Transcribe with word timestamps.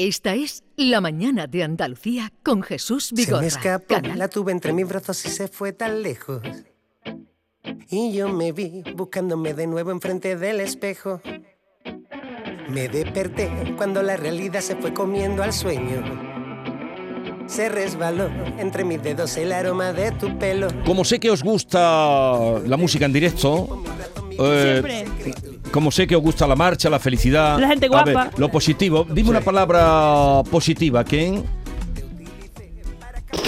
Esta 0.00 0.36
es 0.36 0.62
La 0.76 1.00
Mañana 1.00 1.48
de 1.48 1.64
Andalucía 1.64 2.32
con 2.44 2.62
Jesús 2.62 3.06
Se 3.06 3.16
me 3.16 3.22
Vigorra. 3.24 3.46
escapó, 3.46 3.96
Canal 3.96 4.16
la 4.16 4.28
tuve 4.28 4.52
entre 4.52 4.72
mis 4.72 4.86
brazos 4.86 5.26
y 5.26 5.28
se 5.28 5.48
fue 5.48 5.72
tan 5.72 6.02
lejos. 6.04 6.40
Y 7.90 8.12
yo 8.12 8.28
me 8.28 8.52
vi 8.52 8.84
buscándome 8.94 9.54
de 9.54 9.66
nuevo 9.66 9.90
enfrente 9.90 10.36
del 10.36 10.60
espejo. 10.60 11.20
Me 12.70 12.88
desperté 12.88 13.50
cuando 13.76 14.00
la 14.04 14.16
realidad 14.16 14.60
se 14.60 14.76
fue 14.76 14.94
comiendo 14.94 15.42
al 15.42 15.52
sueño. 15.52 16.04
Se 17.48 17.68
resbaló 17.68 18.28
entre 18.56 18.84
mis 18.84 19.02
dedos 19.02 19.36
el 19.36 19.50
aroma 19.50 19.92
de 19.92 20.12
tu 20.12 20.38
pelo. 20.38 20.68
Como 20.86 21.04
sé 21.04 21.18
que 21.18 21.32
os 21.32 21.42
gusta 21.42 22.60
la 22.64 22.76
música 22.76 23.04
en 23.04 23.12
directo, 23.12 23.82
eh. 24.38 25.04
Como 25.72 25.90
sé 25.90 26.06
que 26.06 26.16
os 26.16 26.22
gusta 26.22 26.46
la 26.46 26.56
marcha, 26.56 26.90
la 26.90 26.98
felicidad, 26.98 27.58
La 27.58 27.68
gente 27.68 27.86
a 27.92 28.02
ver, 28.04 28.14
guapa. 28.14 28.30
lo 28.36 28.48
positivo, 28.50 29.06
dime 29.08 29.30
una 29.30 29.40
palabra 29.40 30.42
positiva, 30.50 31.04
Ken. 31.04 31.44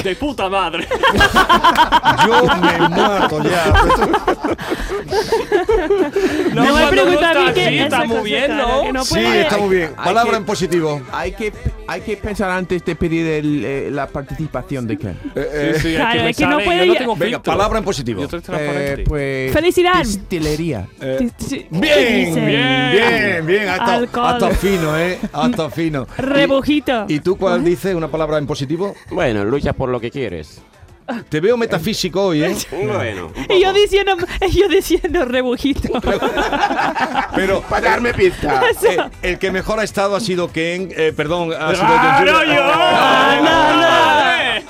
De 0.04 0.14
puta 0.16 0.48
madre. 0.48 0.86
Yo 2.26 2.44
me 2.60 2.88
mato 2.88 3.42
ya. 3.42 3.64
No 6.54 6.74
me 6.74 6.86
pregunta 6.88 7.30
a 7.30 7.34
mí 7.34 7.40
está 7.40 7.54
que 7.54 7.66
así, 7.66 7.74
esa 7.78 7.84
está 7.84 8.04
muy 8.04 8.22
bien, 8.30 8.56
¿no? 8.56 8.82
que 8.82 8.92
no 8.92 9.04
Sí, 9.04 9.14
puede- 9.14 9.40
está 9.42 9.58
muy 9.58 9.76
bien. 9.76 9.94
Palabra 9.94 10.32
que- 10.32 10.36
en 10.38 10.44
positivo. 10.44 11.00
Hay 11.12 11.32
que, 11.32 11.52
hay 11.90 12.00
que 12.02 12.16
pensar 12.16 12.50
antes 12.50 12.84
de 12.84 12.94
pedir 12.94 13.26
el, 13.26 13.64
eh, 13.64 13.90
la 13.90 14.06
participación 14.06 14.86
de 14.86 14.96
Ken. 14.96 15.16
Eh, 15.34 15.72
Sí, 15.74 15.88
sí, 15.90 15.94
Claro, 15.96 16.10
es 16.10 16.14
que, 16.18 16.22
me 16.22 16.30
es 16.30 16.36
que 16.36 16.44
no 16.44 16.50
sale, 16.52 16.64
puede 16.64 16.86
yo 16.86 16.92
no 16.92 16.98
tengo 16.98 17.16
Venga, 17.16 17.36
filtro. 17.38 17.52
palabra 17.52 17.78
en 17.78 17.84
positivo. 17.84 18.22
Yo 18.22 18.28
transparente. 18.28 18.92
Eh, 19.02 19.04
pues. 19.06 19.52
Felicidad. 19.52 19.98
Destilería. 19.98 20.86
Eh. 21.00 21.30
Bien, 21.70 22.34
bien, 22.34 22.44
bien, 22.46 23.46
bien. 23.46 23.68
Ha 23.68 23.72
estado, 23.72 23.92
Alcohol. 23.92 24.26
ha 24.26 24.32
estado 24.34 24.54
fino, 24.54 24.98
¿eh? 24.98 25.18
Ha 25.32 25.46
estado 25.48 25.70
fino. 25.70 26.06
Rebujito. 26.16 27.06
¿Y, 27.08 27.14
y 27.14 27.20
tú 27.20 27.36
cuál 27.36 27.64
dices? 27.64 27.94
¿Una 27.94 28.08
palabra 28.08 28.38
en 28.38 28.46
positivo? 28.46 28.94
Bueno, 29.10 29.44
lucha 29.44 29.72
por 29.72 29.88
lo 29.88 29.98
que 30.00 30.10
quieres. 30.10 30.62
Te 31.28 31.40
veo 31.40 31.56
metafísico 31.56 32.26
hoy, 32.26 32.42
¿eh? 32.44 32.56
Bueno. 32.70 33.32
un 33.36 33.56
Y 33.56 33.62
yo 33.62 33.72
diciendo, 33.72 34.16
y 34.48 34.58
yo 34.60 34.68
diciendo 34.68 35.24
rebujito. 35.24 36.00
Pero 37.34 37.62
Para 37.68 37.90
darme 37.90 38.14
pista. 38.14 38.62
eh, 38.88 38.96
el 39.22 39.38
que 39.38 39.50
mejor 39.50 39.80
ha 39.80 39.84
estado 39.84 40.16
ha 40.16 40.20
sido 40.20 40.50
Ken, 40.52 40.92
eh, 40.96 41.12
perdón, 41.16 41.52
ha 41.52 41.74
sido 41.74 41.86
¡Claro, 41.86 42.18
John 42.18 42.36
Julio. 42.38 42.54
yo! 42.54 42.62
Ah, 42.64 44.60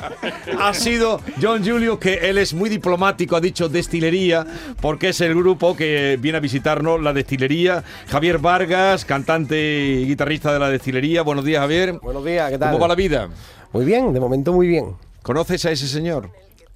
Ha 0.58 0.74
sido 0.74 1.20
John 1.41 1.64
Julio, 1.64 1.98
que 1.98 2.14
él 2.28 2.38
es 2.38 2.52
muy 2.54 2.69
diplomático, 2.69 3.36
ha 3.36 3.41
dicho 3.41 3.69
destilería, 3.69 4.47
porque 4.80 5.10
es 5.10 5.20
el 5.20 5.34
grupo 5.34 5.77
que 5.77 6.19
viene 6.20 6.38
a 6.38 6.41
visitarnos, 6.41 7.00
la 7.00 7.12
destilería. 7.12 7.82
Javier 8.08 8.38
Vargas, 8.38 9.04
cantante 9.04 9.58
y 9.58 10.06
guitarrista 10.06 10.52
de 10.52 10.58
la 10.58 10.69
destilería. 10.69 11.22
Buenos 11.22 11.44
días, 11.44 11.60
Javier. 11.60 11.98
Buenos 12.02 12.25
días, 12.25 12.50
¿qué 12.50 12.58
tal? 12.58 12.70
¿Cómo 12.72 12.82
va 12.82 12.88
la 12.88 12.94
vida? 12.94 13.28
Muy 13.72 13.84
bien, 13.84 14.12
de 14.12 14.20
momento 14.20 14.52
muy 14.52 14.66
bien. 14.66 14.97
¿Conoces 15.22 15.64
a 15.66 15.70
ese 15.70 15.86
señor? 15.86 16.30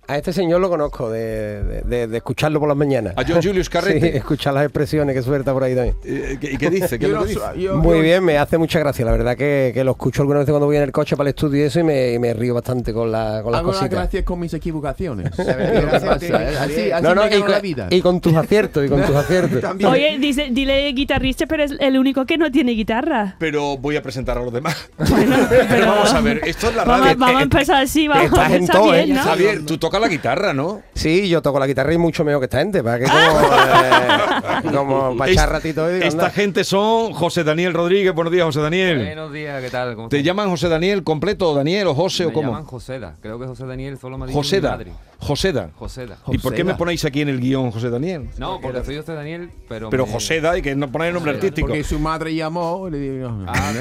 A 0.07 0.19
este 0.19 0.33
señor 0.33 0.61
lo 0.61 0.69
conozco 0.69 1.11
de, 1.11 1.83
de- 1.85 2.07
de- 2.07 2.17
escucharlo 2.17 2.61
por 2.61 2.69
las 2.69 2.77
mañanas. 2.77 3.15
A 3.17 3.25
John 3.27 3.43
Julius 3.43 3.69
Carrete. 3.75 4.13
Sí, 4.13 4.17
escuchar 4.19 4.55
las 4.55 4.65
expresiones 4.65 5.17
que 5.17 5.23
suelta 5.23 5.53
por 5.53 5.65
ahí 5.65 5.75
también. 5.75 5.97
Eh, 6.05 6.37
¿qué- 6.41 6.53
¿Y 6.53 6.57
qué 6.59 6.71
dice? 6.71 6.99
¿Qué 6.99 7.09
lo 7.09 7.25
dice? 7.25 7.41
yo- 7.57 7.77
Muy 7.79 7.97
yo- 7.99 8.03
bien, 8.03 8.25
me 8.25 8.37
hace 8.39 8.59
mucha 8.59 8.79
gracia. 8.79 9.05
La 9.05 9.13
verdad 9.13 9.37
que, 9.37 9.71
que 9.73 9.83
lo 9.83 9.93
escucho 9.93 10.23
alguna 10.23 10.41
vez 10.41 10.49
cuando 10.49 10.67
voy 10.67 10.77
en 10.77 10.83
el 10.83 10.93
coche 10.93 11.17
para 11.17 11.29
el 11.31 11.35
estudio 11.35 11.65
y 11.65 11.67
eso 11.67 11.81
y 11.81 11.85
me, 11.85 12.13
y 12.13 12.19
me 12.19 12.35
río 12.35 12.55
bastante 12.55 12.93
con, 12.93 13.11
la, 13.11 13.41
con 13.43 13.53
las 13.53 13.61
Hago 13.61 13.71
las 13.73 13.79
cositas. 13.81 13.99
gracias 13.99 14.25
con 14.25 14.41
mis 14.41 14.53
equivocaciones. 14.55 15.31
Y, 15.35 17.41
con, 17.41 17.51
la 17.51 17.61
vida. 17.61 17.87
y 17.91 18.01
con 18.01 18.21
tus 18.21 18.35
aciertos, 18.35 18.85
y 18.85 18.89
con 18.89 19.03
tus 19.03 19.15
aciertos. 19.17 19.63
Oye, 19.85 20.19
dice, 20.19 20.49
dile 20.51 20.89
guitarrista, 20.93 21.47
pero 21.47 21.65
es 21.65 21.73
el 21.81 21.99
único 21.99 22.25
que 22.27 22.39
no 22.39 22.51
tiene 22.51 22.73
guitarra. 22.73 23.37
Pero 23.39 23.77
voy 23.79 23.97
a 23.97 24.03
presentar 24.03 24.39
a 24.39 24.43
los 24.43 24.53
demás. 24.53 24.77
Pero 24.99 25.87
vamos 25.87 26.13
a 26.13 26.21
ver, 26.21 26.41
esto 26.47 26.69
es 26.69 26.77
la 26.77 26.85
Vamos, 26.85 27.07
radio. 27.07 27.19
vamos 27.19 27.37
a 27.37 27.41
Eh, 27.41 27.43
empezar 27.45 27.83
así, 27.83 28.09
vamos 28.09 28.25
a 28.25 28.27
estás 28.27 28.49
en 28.51 28.55
empezar 28.57 28.77
todo, 28.77 28.93
bien, 28.93 29.11
¿eh? 29.11 29.15
¿no? 29.15 29.23
Javier, 29.23 29.65
tú 29.65 29.79
tocas 29.79 29.94
la 30.01 30.09
guitarra, 30.09 30.53
¿no? 30.55 30.83
Sí, 30.95 31.29
yo 31.29 31.43
toco 31.43 31.59
la 31.59 31.67
guitarra 31.67 31.93
y 31.93 31.99
mucho 31.99 32.25
mejor 32.25 32.41
que 32.41 32.45
esta 32.45 32.59
gente, 32.59 32.83
para 32.83 32.99
que 32.99 33.05
como, 33.05 33.19
eh, 34.69 34.73
como 34.77 35.17
para 35.17 35.31
echar 35.31 35.51
ratito 35.51 35.89
digo, 35.89 36.05
Esta 36.05 36.23
anda. 36.27 36.31
gente 36.31 36.65
son 36.65 37.13
José 37.13 37.45
Daniel 37.45 37.75
Rodríguez. 37.75 38.15
Buenos 38.15 38.33
días, 38.33 38.45
José 38.47 38.61
Daniel. 38.61 38.99
Buenos 38.99 39.33
días, 39.33 39.63
¿qué 39.63 39.71
tal? 39.71 39.95
¿Cómo 39.97 40.09
¿Te 40.09 40.17
estás? 40.17 40.27
llaman 40.27 40.49
José 40.51 40.69
Daniel 40.69 41.03
completo, 41.05 41.51
o 41.51 41.55
Daniel, 41.55 41.87
o 41.89 41.95
José, 41.95 42.25
Me 42.25 42.31
o 42.31 42.33
cómo? 42.33 42.49
llaman 42.53 42.65
Joseda. 42.65 43.17
Creo 43.21 43.39
que 43.39 43.47
José 43.47 43.67
Daniel 43.67 43.99
solo 43.99 44.19
me 44.19 44.25
ha 44.25 44.27
dicho 44.29 44.39
mi 44.39 44.43
Joseda. 44.45 44.71
madre. 44.73 44.93
Joseda. 45.25 45.71
Joseda. 45.75 46.19
¿Y 46.31 46.39
por 46.39 46.55
qué 46.55 46.65
me 46.65 46.75
ponéis 46.75 47.05
aquí 47.05 47.23
en 47.23 47.29
el 47.31 47.41
guion 47.41 47.71
José 47.71 47.91
Daniel? 47.91 48.29
No, 48.39 48.61
porque 48.61 48.85
soy 48.85 48.97
José 48.97 49.15
Daniel, 49.15 49.51
pero. 49.69 49.91
Pero 49.91 50.07
me- 50.07 50.13
Joseda, 50.13 50.57
y 50.59 50.63
que 50.63 50.75
no 50.77 50.91
poner 50.93 51.09
el 51.09 51.15
nombre 51.15 51.33
Joseda, 51.33 51.47
artístico. 51.47 51.69
Porque 51.69 51.85
su 51.85 51.99
madre 51.99 52.35
llamó 52.35 52.87
y 52.89 52.91
le 52.93 52.99
digo. 52.99 53.29
no, 53.31 53.45
no. 53.45 53.53
Ah, 53.53 53.73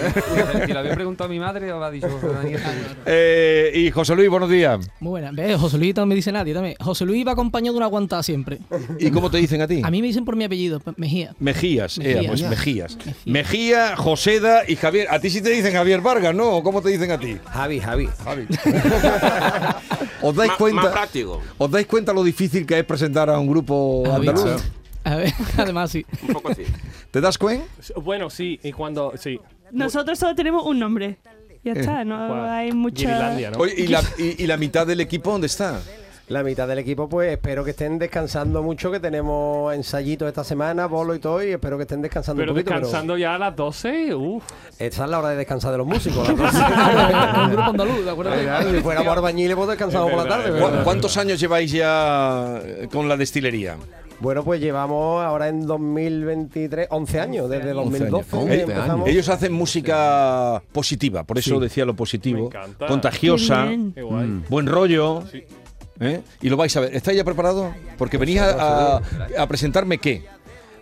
si 0.65 0.71
le 0.73 0.79
había 0.79 0.93
preguntado 0.95 1.29
a 1.29 1.31
mi 1.33 1.39
madre, 1.39 1.69
ha 1.71 1.91
dicho 1.91 2.09
José 2.09 2.27
Daniel. 2.33 2.61
Eh, 3.05 3.71
y 3.75 3.91
José 3.91 4.15
Luis, 4.15 4.29
buenos 4.29 4.49
días. 4.49 4.79
Muy 4.99 5.09
buena. 5.11 5.31
Ve, 5.31 5.57
José 5.57 5.77
Luis 5.77 5.95
no 5.95 6.05
me 6.05 6.15
dice 6.15 6.31
nadie 6.31 6.53
también. 6.53 6.75
José 6.79 7.05
Luis 7.05 7.25
va 7.27 7.33
acompañado 7.33 7.73
de 7.73 7.77
una 7.77 7.85
aguantada 7.87 8.23
siempre. 8.23 8.59
¿Y 8.99 9.11
cómo 9.11 9.29
te 9.29 9.37
dicen 9.37 9.61
a 9.61 9.67
ti? 9.67 9.81
A 9.83 9.91
mí 9.91 10.01
me 10.01 10.07
dicen 10.07 10.23
por 10.25 10.35
mi 10.35 10.45
apellido, 10.45 10.79
Pe- 10.79 10.93
Mejía. 10.97 11.35
Mejías, 11.39 11.97
Mejías. 11.97 12.23
eh, 12.23 12.27
pues 12.27 12.41
Mejías. 12.49 12.97
Mejía. 12.97 13.13
Mejía, 13.25 13.95
Joseda 13.97 14.61
y 14.67 14.75
Javier. 14.75 15.07
A 15.09 15.19
ti 15.19 15.29
sí 15.29 15.41
te 15.41 15.49
dicen 15.49 15.73
Javier 15.73 16.01
Vargas, 16.01 16.33
¿no? 16.33 16.49
¿O 16.57 16.63
¿Cómo 16.63 16.81
te 16.81 16.89
dicen 16.89 17.11
a 17.11 17.17
ti? 17.19 17.37
Javi, 17.51 17.79
Javi. 17.79 18.07
Javi. 18.23 18.47
¿Os 20.23 20.35
dais 20.35 20.51
cuenta? 20.53 20.81
más 20.83 20.91
práctico. 20.91 21.41
¿Os 21.57 21.69
dais 21.71 21.85
cuenta 21.85 22.13
lo 22.13 22.23
difícil 22.23 22.65
que 22.65 22.79
es 22.79 22.85
presentar 22.85 23.29
a 23.29 23.37
un 23.39 23.47
grupo 23.47 24.03
Ah, 24.07 24.15
andaluz? 24.15 24.63
A 25.03 25.15
ver, 25.15 25.33
además 25.57 25.91
sí. 25.91 26.05
Un 26.21 26.29
poco 26.33 26.49
así. 26.51 26.63
¿Te 27.11 27.21
das 27.21 27.37
cuenta? 27.37 27.65
Bueno, 27.97 28.29
sí, 28.29 28.59
y 28.63 28.71
cuando. 28.71 29.13
Sí. 29.17 29.39
Nosotros 29.71 30.17
solo 30.17 30.33
tenemos 30.35 30.65
un 30.65 30.79
nombre. 30.79 31.17
Ya 31.63 31.71
está, 31.73 32.03
no 32.03 32.43
hay 32.51 32.73
mucha... 32.73 33.39
¿no? 33.51 33.57
Oye, 33.59 33.73
¿y 33.77 33.87
la, 33.87 34.03
y, 34.17 34.43
y 34.43 34.47
la 34.47 34.57
mitad 34.57 34.85
del 34.85 34.99
equipo 34.99 35.31
dónde 35.31 35.47
está? 35.47 35.79
La 36.29 36.41
mitad 36.41 36.67
del 36.69 36.79
equipo, 36.79 37.09
pues 37.09 37.33
espero 37.33 37.65
que 37.65 37.71
estén 37.71 37.99
descansando 37.99 38.63
mucho, 38.63 38.89
que 38.89 38.99
tenemos 39.01 39.73
ensayitos 39.75 40.25
esta 40.27 40.43
semana, 40.45 40.85
bolo 40.87 41.13
y 41.13 41.19
todo, 41.19 41.43
y 41.43 41.49
espero 41.51 41.75
que 41.75 41.83
estén 41.83 42.01
descansando 42.01 42.39
Pero 42.41 42.53
un 42.53 42.57
poquito. 42.59 42.73
descansando 42.73 43.17
ya 43.17 43.35
a 43.35 43.37
las 43.37 43.53
12, 43.55 44.15
uff. 44.15 44.43
Esa 44.79 45.03
es 45.03 45.09
la 45.09 45.19
hora 45.19 45.29
de 45.29 45.35
descansar 45.35 45.73
de 45.73 45.79
los 45.79 45.85
músicos. 45.87 46.25
la 46.25 46.33
un 46.33 46.39
cosa. 46.39 47.47
grupo 47.51 47.61
andaluz, 47.69 48.05
¿de 48.05 48.09
acuerdo? 48.11 48.31
si 48.73 48.81
fuéramos 48.81 49.15
pues 49.57 49.67
descansamos 49.67 50.09
Es 50.11 50.15
por 50.15 50.23
la 50.23 50.29
tarde. 50.29 50.57
es 50.57 50.63
¿Cu- 50.63 50.69
pero- 50.71 50.83
¿Cuántos 50.85 51.17
años 51.17 51.39
lleváis 51.41 51.71
ya 51.73 52.61
con 52.91 53.09
la 53.09 53.17
destilería? 53.17 53.75
Bueno, 54.21 54.45
pues 54.45 54.61
llevamos 54.61 55.21
ahora 55.21 55.49
en 55.49 55.67
2023 55.67 56.87
11 56.89 57.19
años, 57.19 57.49
desde 57.49 57.73
2012. 57.73 58.05
años. 58.07 58.25
que 58.29 58.35
11 58.37 58.61
empezamos. 58.61 59.09
Ellos 59.09 59.27
hacen 59.27 59.51
música 59.51 60.63
positiva, 60.71 61.25
por 61.25 61.37
eso 61.37 61.55
Sí. 61.55 61.61
decía 61.61 61.83
lo 61.83 61.95
positivo. 61.95 62.49
Contagiosa. 62.87 63.65
Mm. 63.65 64.43
buen 64.49 64.67
rollo. 64.67 65.23
Sí. 65.29 65.43
¿Eh? 65.99 66.21
Y 66.41 66.49
lo 66.49 66.57
vais 66.57 66.75
a 66.77 66.81
ver. 66.81 66.95
¿Estáis 66.95 67.17
ya 67.17 67.23
preparados? 67.23 67.73
Porque 67.97 68.17
venís 68.17 68.39
a, 68.39 68.97
a- 68.97 69.01
a 69.37 69.47
presentarme 69.47 69.97
qué. 69.97 70.23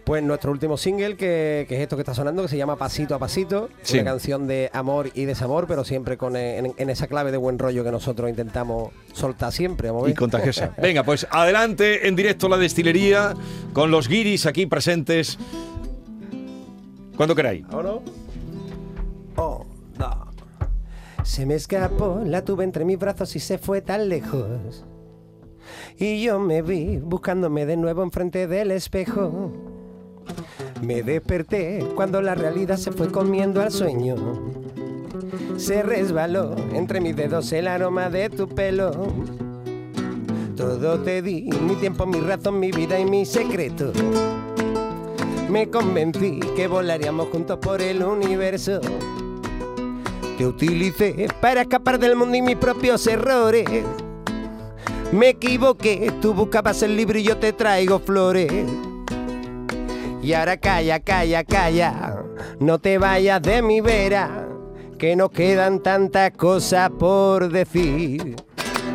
Pues 0.04 0.24
nuestro 0.24 0.52
último 0.52 0.78
single, 0.78 1.16
que, 1.16 1.68
que 1.70 1.76
es 1.76 1.82
esto 1.82 1.96
que 1.96 2.02
está 2.02 2.16
sonando, 2.16 2.42
que 2.42 2.48
se 2.48 2.58
llama 2.58 2.76
Pasito 2.76 3.14
a 3.14 3.20
Pasito, 3.20 3.70
Sí. 3.84 4.00
una 4.00 4.12
canción 4.12 4.48
de 4.48 4.72
amor 4.74 5.12
y 5.14 5.26
desamor, 5.26 5.68
pero 5.68 5.84
siempre 5.84 6.18
con 6.18 6.36
eh, 6.36 6.58
en, 6.58 6.74
en 6.76 6.90
esa 6.90 7.06
clave 7.06 7.32
de 7.32 7.38
buen 7.38 7.60
rollo 7.60 7.84
que 7.84 7.92
nosotros 7.92 8.28
intentamos 8.28 8.90
soltar 9.14 9.52
siempre. 9.52 9.92
Vamos 9.92 10.08
a 10.08 10.10
Y 10.10 10.16
contagiosa. 10.16 10.74
Venga, 10.82 11.04
pues 11.04 11.28
adelante 11.30 12.08
en 12.08 12.16
directo 12.16 12.50
la 12.50 12.58
destilería 12.58 13.36
con 13.74 13.92
los 13.92 14.08
guiris 14.08 14.48
aquí 14.48 14.66
presentes. 14.66 15.38
Cuando 17.16 17.36
queráis. 17.36 17.64
Oh, 17.72 17.84
no. 20.00 20.32
Se 21.24 21.46
me 21.46 21.54
escapó, 21.54 22.22
la 22.26 22.44
tuve 22.44 22.64
entre 22.64 22.84
mis 22.86 22.98
brazos 22.98 23.36
y 23.36 23.40
se 23.40 23.60
fue 23.60 23.82
tan 23.82 24.10
lejos. 24.10 24.84
Y 26.02 26.24
yo 26.24 26.40
me 26.40 26.64
vi 26.64 26.98
buscándome 26.98 27.68
de 27.68 27.78
nuevo 27.78 28.02
enfrente 28.02 28.48
del 28.48 28.72
espejo. 28.72 29.52
Me 30.82 31.04
desperté 31.04 31.86
cuando 31.94 32.24
la 32.24 32.34
realidad 32.34 32.78
se 32.78 32.92
fue 32.92 33.12
comiendo 33.12 33.62
al 33.62 33.70
sueño. 33.70 34.16
Se 35.58 35.84
resbaló 35.84 36.56
entre 36.74 37.02
mis 37.02 37.16
dedos 37.16 37.52
el 37.52 37.68
aroma 37.68 38.10
de 38.10 38.32
tu 38.32 38.48
pelo. 38.48 38.92
Todo 40.58 41.00
te 41.02 41.22
di, 41.22 41.48
mi 41.68 41.76
tiempo, 41.76 42.08
mi 42.08 42.20
razón, 42.20 42.60
mi 42.60 42.72
vida 42.72 43.00
y 43.00 43.06
mi 43.06 43.24
secreto. 43.24 43.94
Me 45.52 45.70
convencí 45.70 46.40
que 46.56 46.66
volaríamos 46.66 47.28
juntos 47.28 47.60
por 47.60 47.80
el 47.80 48.02
universo. 48.02 48.82
Te 50.40 50.48
utilicé 50.48 51.28
para 51.40 51.62
escapar 51.62 52.00
del 52.00 52.16
mundo 52.16 52.36
y 52.38 52.42
mis 52.42 52.56
propios 52.56 53.06
errores. 53.06 53.70
Me 55.12 55.30
equivoqué, 55.30 56.10
tú 56.22 56.34
buscabas 56.34 56.82
el 56.84 56.96
libro 56.96 57.20
y 57.20 57.24
yo 57.24 57.38
te 57.38 57.52
traigo 57.52 58.00
flores. 58.00 58.52
Y 60.24 60.34
ahora 60.34 60.56
calla, 60.56 61.02
calla, 61.02 61.44
calla, 61.44 62.24
no 62.60 62.80
te 62.80 62.98
vayas 62.98 63.42
de 63.42 63.62
mi 63.62 63.82
vera, 63.82 64.48
que 64.98 65.18
nos 65.18 65.32
quedan 65.32 65.82
tantas 65.82 66.32
cosas 66.32 66.92
por 66.92 67.50
decir. 67.50 68.38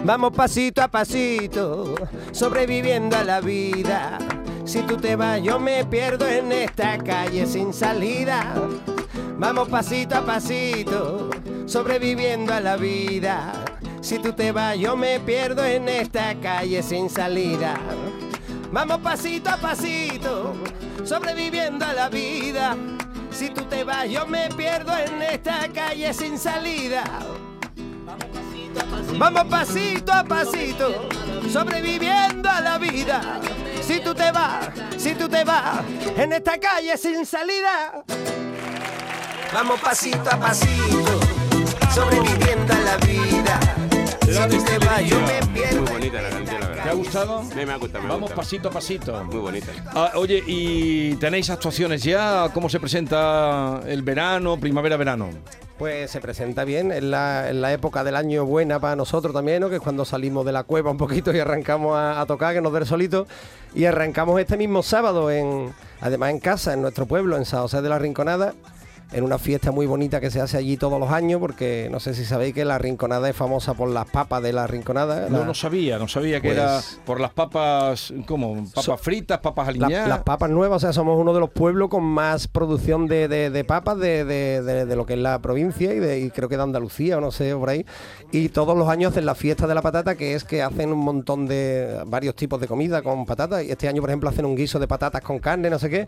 Vamos 0.04 0.32
pasito 0.34 0.80
a 0.82 0.88
pasito, 0.88 1.94
sobreviviendo 2.32 3.16
a 3.16 3.24
la 3.24 3.40
vida. 3.42 4.18
Si 4.64 4.80
tú 4.82 4.96
te 4.96 5.16
vas, 5.16 5.42
yo 5.42 5.58
me 5.58 5.84
pierdo 5.84 6.26
en 6.26 6.50
esta 6.50 6.96
calle 6.96 7.46
sin 7.46 7.74
salida. 7.74 8.54
Vamos 9.38 9.68
pasito 9.68 10.16
a 10.16 10.24
pasito, 10.24 11.28
sobreviviendo 11.66 12.54
a 12.54 12.60
la 12.60 12.76
vida. 12.76 13.65
Si 14.06 14.20
tú 14.20 14.32
te 14.32 14.52
vas, 14.52 14.78
yo 14.78 14.96
me 14.96 15.18
pierdo 15.18 15.64
en 15.64 15.88
esta 15.88 16.32
calle 16.36 16.80
sin 16.80 17.10
salida. 17.10 17.74
Vamos 18.70 18.98
pasito 18.98 19.50
a 19.50 19.56
pasito, 19.56 20.54
sobreviviendo 21.02 21.84
a 21.84 21.92
la 21.92 22.08
vida. 22.08 22.76
Si 23.32 23.50
tú 23.50 23.64
te 23.64 23.82
vas, 23.82 24.08
yo 24.08 24.24
me 24.24 24.48
pierdo 24.50 24.96
en 24.96 25.22
esta 25.22 25.66
calle 25.74 26.14
sin 26.14 26.38
salida. 26.38 27.02
Vamos 29.18 29.42
pasito 29.46 30.12
a 30.12 30.22
pasito, 30.22 31.08
sobreviviendo 31.52 32.48
a 32.48 32.60
la 32.60 32.78
vida. 32.78 33.40
Si 33.82 33.98
tú 33.98 34.14
te 34.14 34.30
vas, 34.30 34.68
si 34.96 35.16
tú 35.16 35.28
te 35.28 35.42
vas, 35.42 35.80
en 36.16 36.32
esta 36.32 36.56
calle 36.58 36.96
sin 36.96 37.26
salida. 37.26 38.04
Vamos 39.52 39.80
pasito 39.80 40.30
a 40.30 40.38
pasito, 40.38 41.18
sobreviviendo 41.92 42.72
a 42.72 42.78
la 42.78 42.96
vida. 42.98 43.65
Te 44.36 45.06
yo 45.06 45.18
me 45.22 45.54
pierdo. 45.54 45.80
Muy 45.80 45.90
bonita 45.92 46.20
la 46.20 46.28
canción, 46.28 46.60
la 46.60 46.68
verdad. 46.68 46.84
¿Te 46.84 46.90
ha 46.90 46.92
gustado? 46.92 47.42
Me, 47.42 47.64
me 47.64 47.72
ha 47.72 47.76
gustado, 47.76 48.04
me 48.04 48.10
Vamos 48.10 48.32
pasito 48.32 48.68
a 48.68 48.70
pasito. 48.70 49.24
Muy 49.24 49.38
bonita. 49.38 49.72
Ah, 49.94 50.12
oye, 50.16 50.44
¿y 50.46 51.16
tenéis 51.16 51.48
actuaciones 51.48 52.02
ya? 52.02 52.50
¿Cómo 52.52 52.68
se 52.68 52.78
presenta 52.78 53.80
el 53.86 54.02
verano, 54.02 54.60
primavera-verano? 54.60 55.30
Pues 55.78 56.10
se 56.10 56.20
presenta 56.20 56.64
bien, 56.64 56.92
en 56.92 57.10
la, 57.10 57.48
en 57.48 57.62
la 57.62 57.72
época 57.72 58.04
del 58.04 58.14
año 58.14 58.44
buena 58.44 58.78
para 58.78 58.94
nosotros 58.94 59.32
también, 59.32 59.60
¿no? 59.60 59.70
que 59.70 59.76
es 59.76 59.82
cuando 59.82 60.04
salimos 60.04 60.44
de 60.44 60.52
la 60.52 60.64
cueva 60.64 60.90
un 60.90 60.98
poquito 60.98 61.34
y 61.34 61.38
arrancamos 61.38 61.96
a, 61.96 62.20
a 62.20 62.26
tocar, 62.26 62.54
que 62.54 62.60
nos 62.60 62.72
dé 62.74 62.80
el 62.80 62.86
solito. 62.86 63.26
Y 63.74 63.86
arrancamos 63.86 64.38
este 64.38 64.58
mismo 64.58 64.82
sábado, 64.82 65.30
en, 65.30 65.72
además 66.00 66.30
en 66.30 66.40
casa, 66.40 66.74
en 66.74 66.82
nuestro 66.82 67.06
pueblo, 67.06 67.38
en 67.38 67.46
San 67.46 67.62
José 67.62 67.80
de 67.80 67.88
la 67.88 67.98
Rinconada, 67.98 68.52
en 69.12 69.22
una 69.24 69.38
fiesta 69.38 69.70
muy 69.70 69.86
bonita 69.86 70.20
que 70.20 70.30
se 70.30 70.40
hace 70.40 70.56
allí 70.56 70.76
todos 70.76 70.98
los 70.98 71.10
años, 71.10 71.40
porque 71.40 71.88
no 71.92 72.00
sé 72.00 72.12
si 72.12 72.24
sabéis 72.24 72.54
que 72.54 72.64
la 72.64 72.76
Rinconada 72.76 73.28
es 73.30 73.36
famosa 73.36 73.74
por 73.74 73.88
las 73.88 74.06
papas 74.06 74.42
de 74.42 74.52
la 74.52 74.66
Rinconada. 74.66 75.28
No 75.30 75.38
la- 75.38 75.44
lo 75.46 75.54
sabía, 75.54 75.96
no 75.98 76.08
sabía 76.08 76.40
que 76.40 76.48
Pues- 76.48 76.58
era 76.58 76.80
por 77.04 77.20
las 77.20 77.30
papas, 77.32 78.12
¿cómo? 78.26 78.64
Papas 78.66 78.84
So- 78.84 78.96
fritas, 78.98 79.38
papas 79.38 79.66
La- 79.76 79.86
aliñadas. 79.86 80.08
las 80.08 80.22
papas 80.24 80.50
nuevas, 80.50 80.78
o 80.78 80.80
sea, 80.80 80.92
somos 80.92 81.18
uno 81.20 81.32
de 81.32 81.40
los 81.40 81.50
pueblos 81.50 81.88
con 81.88 82.02
más 82.02 82.48
producción 82.48 83.06
de, 83.06 83.28
de- 83.28 83.50
de 83.50 83.64
papas 83.64 83.96
de, 83.98 84.24
de- 84.24 84.96
lo 84.96 85.06
que 85.06 85.12
es 85.14 85.20
la 85.20 85.38
provincia 85.40 85.94
y, 85.94 85.98
de, 86.00 86.18
y 86.20 86.30
creo 86.30 86.48
que 86.48 86.56
de 86.56 86.62
Andalucía 86.64 87.18
o 87.18 87.20
no 87.20 87.30
sé, 87.30 87.54
por 87.54 87.68
ahí. 87.70 87.86
Y 88.32 88.48
todos 88.48 88.76
los 88.76 88.88
años 88.88 89.12
hacen 89.12 89.24
la 89.26 89.34
fiesta 89.36 89.66
de 89.66 89.74
la 89.74 89.82
patata, 89.82 90.16
que 90.16 90.34
es 90.34 90.42
que 90.44 90.62
hacen 90.62 90.92
un 90.92 90.98
montón 90.98 91.46
de 91.46 92.00
varios 92.06 92.34
tipos 92.34 92.60
de 92.60 92.66
comida 92.66 93.02
con 93.02 93.24
patatas. 93.24 93.62
Y 93.62 93.70
este 93.70 93.86
año, 93.88 94.00
por 94.00 94.10
ejemplo, 94.10 94.28
hacen 94.30 94.44
un 94.46 94.56
guiso 94.56 94.78
de 94.80 94.88
patatas 94.88 95.22
con 95.22 95.38
carne, 95.38 95.70
no 95.70 95.78
sé 95.78 95.88
qué. 95.90 96.06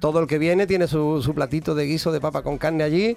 Todo 0.00 0.20
el 0.20 0.26
que 0.26 0.38
viene 0.38 0.66
tiene 0.66 0.86
su, 0.86 1.22
su 1.22 1.34
platito 1.34 1.74
de 1.74 1.86
guiso 1.86 2.12
de 2.12 2.20
papa 2.20 2.42
con 2.42 2.58
carne 2.58 2.84
allí. 2.84 3.16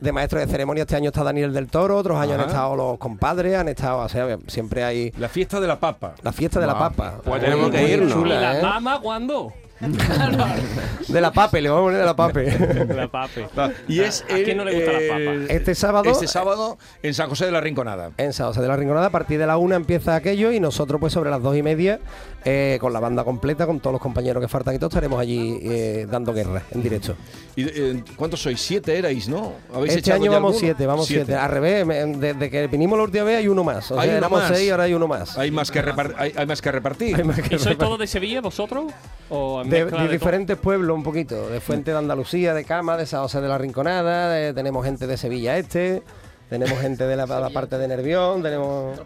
De 0.00 0.12
maestro 0.12 0.38
de 0.38 0.46
ceremonia 0.46 0.82
este 0.82 0.94
año 0.94 1.08
está 1.08 1.24
Daniel 1.24 1.52
del 1.52 1.66
Toro, 1.66 1.96
otros 1.96 2.16
años 2.18 2.34
Ajá. 2.34 2.42
han 2.44 2.48
estado 2.50 2.76
los 2.76 2.98
compadres, 2.98 3.56
han 3.56 3.66
estado, 3.68 3.98
o 3.98 4.08
sea, 4.08 4.38
siempre 4.46 4.84
hay 4.84 5.10
La 5.18 5.28
fiesta 5.28 5.58
de 5.60 5.66
la 5.66 5.80
papa. 5.80 6.14
la 6.22 6.30
fiesta 6.30 6.60
de 6.60 6.68
la 6.68 6.78
papa. 6.78 7.20
pues 7.24 7.40
tenemos 7.42 7.68
que 7.70 7.88
irnos. 7.94 8.24
¿Y 8.24 8.28
la 8.28 8.60
¿eh? 8.60 8.62
mama 8.62 9.00
cuándo? 9.00 9.52
De 11.08 11.20
la 11.20 11.32
pape, 11.32 11.60
le 11.60 11.68
vamos 11.68 11.82
a 11.82 11.84
poner 11.86 12.00
de 12.00 12.06
la 12.06 12.16
pape. 12.16 12.94
La 12.94 13.08
pape. 13.08 13.46
Ah, 13.56 13.70
Y 13.86 14.00
es 14.00 14.24
¿A 14.30 14.34
quién 14.44 14.56
no 14.56 14.64
le 14.64 14.74
gusta 14.74 14.92
la 14.92 14.98
papa? 15.08 15.52
Este 15.52 15.74
sábado, 15.74 16.10
Este 16.10 16.26
sábado 16.26 16.78
en 17.02 17.14
San 17.14 17.28
José 17.28 17.46
de 17.46 17.52
la 17.52 17.60
Rinconada. 17.60 18.10
en 18.16 18.32
San 18.32 18.48
José 18.48 18.60
de 18.60 18.68
la 18.68 18.76
Rinconada, 18.76 19.06
a 19.06 19.10
partir 19.10 19.38
de 19.38 19.46
la 19.46 19.56
una 19.56 19.76
empieza 19.76 20.14
aquello 20.16 20.52
y 20.52 20.60
nosotros 20.60 21.00
pues 21.00 21.12
sobre 21.12 21.30
las 21.30 21.42
dos 21.42 21.56
y 21.56 21.62
media, 21.62 22.00
eh, 22.44 22.78
con 22.80 22.92
la 22.92 23.00
banda 23.00 23.24
completa, 23.24 23.66
con 23.66 23.80
todos 23.80 23.92
los 23.94 24.02
compañeros 24.02 24.40
que 24.42 24.48
faltan 24.48 24.74
y 24.74 24.78
todo, 24.78 24.88
estaremos 24.88 25.20
allí 25.20 25.58
eh, 25.62 26.06
dando 26.10 26.32
guerra 26.34 26.62
en 26.72 26.82
directo. 26.82 27.14
¿Y 27.56 27.64
eh, 27.66 28.04
cuántos 28.16 28.42
sois? 28.42 28.60
Siete 28.60 28.98
erais, 28.98 29.28
¿no? 29.28 29.52
¿Habéis 29.72 29.90
Este 29.94 30.00
echado 30.00 30.16
año 30.16 30.24
ya 30.26 30.30
vamos 30.38 30.54
alguno? 30.54 30.60
siete, 30.60 30.86
vamos 30.86 31.06
siete. 31.06 31.34
Al 31.34 31.50
revés, 31.50 31.86
me- 31.86 32.04
desde 32.16 32.50
que 32.50 32.66
vinimos 32.66 32.98
la 32.98 33.04
última 33.04 33.24
vez 33.24 33.38
hay 33.38 33.48
uno 33.48 33.64
más. 33.64 33.90
O 33.90 33.94
Hay 33.98 34.08
sea, 34.08 34.10
uno 34.10 34.18
éramos 34.18 34.40
más. 34.40 34.48
seis 34.56 34.66
y 34.68 34.70
ahora 34.70 34.82
hay 34.84 34.94
uno 34.94 35.08
más. 35.08 35.38
Hay 35.38 35.50
más 35.50 35.70
que, 35.70 35.82
repar- 35.82 36.14
hay, 36.18 36.32
hay 36.36 36.46
más 36.46 36.60
que 36.60 36.72
repartir. 36.72 37.16
Hay 37.16 37.24
más 37.24 37.36
que 37.36 37.42
¿Y 37.42 37.48
sois 37.50 37.60
repartir. 37.64 37.78
todos 37.78 37.98
de 37.98 38.06
Sevilla 38.06 38.40
vosotros? 38.40 38.92
¿O 39.30 39.60
en 39.62 39.68
de, 39.70 39.84
diferentes 40.08 40.56
pueblos 40.56 40.96
un 40.96 41.02
poquito, 41.02 41.48
de 41.48 41.60
Fuente 41.60 41.90
de 41.90 41.98
Andalucía, 41.98 42.54
de 42.54 42.64
Cama, 42.64 42.96
de 42.96 43.04
San 43.06 43.20
José 43.22 43.40
de 43.40 43.48
la 43.48 43.58
Rinconada, 43.58 44.30
de- 44.30 44.54
tenemos 44.54 44.84
gente 44.84 45.06
de 45.06 45.16
Sevilla 45.16 45.58
Este, 45.58 46.02
tenemos 46.48 46.78
gente 46.80 47.06
de 47.06 47.16
la, 47.16 47.26
la 47.26 47.50
parte 47.50 47.78
de 47.78 47.88
Nervión, 47.88 48.42
tenemos... 48.42 48.98